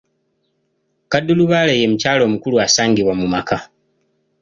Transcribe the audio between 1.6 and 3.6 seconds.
ye mukyala omukulu asangibwa mu maka.